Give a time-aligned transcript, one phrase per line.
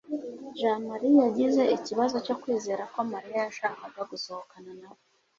[0.59, 5.01] jamali yagize ikibazo cyo kwizera ko mariya yashakaga gusohokana nawe